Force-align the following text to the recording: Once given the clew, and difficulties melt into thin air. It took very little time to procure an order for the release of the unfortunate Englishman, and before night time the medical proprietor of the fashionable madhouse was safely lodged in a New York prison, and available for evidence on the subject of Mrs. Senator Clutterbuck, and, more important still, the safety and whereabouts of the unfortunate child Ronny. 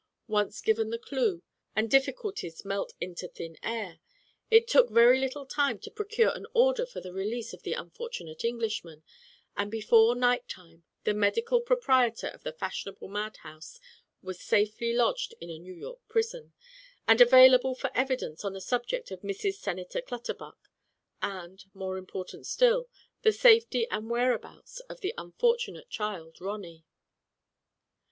Once 0.25 0.61
given 0.61 0.89
the 0.89 0.97
clew, 0.97 1.43
and 1.75 1.87
difficulties 1.87 2.65
melt 2.65 2.93
into 2.99 3.27
thin 3.27 3.55
air. 3.61 3.99
It 4.49 4.67
took 4.67 4.89
very 4.89 5.19
little 5.19 5.45
time 5.45 5.77
to 5.77 5.91
procure 5.91 6.31
an 6.31 6.47
order 6.55 6.87
for 6.87 6.99
the 6.99 7.13
release 7.13 7.53
of 7.53 7.61
the 7.61 7.73
unfortunate 7.73 8.43
Englishman, 8.43 9.03
and 9.55 9.69
before 9.69 10.15
night 10.15 10.49
time 10.49 10.85
the 11.03 11.13
medical 11.13 11.61
proprietor 11.61 12.29
of 12.29 12.41
the 12.41 12.51
fashionable 12.51 13.09
madhouse 13.09 13.79
was 14.23 14.41
safely 14.41 14.91
lodged 14.91 15.35
in 15.39 15.51
a 15.51 15.59
New 15.59 15.75
York 15.75 15.99
prison, 16.09 16.53
and 17.07 17.21
available 17.21 17.75
for 17.75 17.91
evidence 17.93 18.43
on 18.43 18.53
the 18.53 18.59
subject 18.59 19.11
of 19.11 19.21
Mrs. 19.21 19.57
Senator 19.59 20.01
Clutterbuck, 20.01 20.71
and, 21.21 21.63
more 21.75 21.99
important 21.99 22.47
still, 22.47 22.89
the 23.21 23.31
safety 23.31 23.87
and 23.91 24.09
whereabouts 24.09 24.79
of 24.89 25.01
the 25.01 25.13
unfortunate 25.15 25.91
child 25.91 26.41
Ronny. 26.41 26.85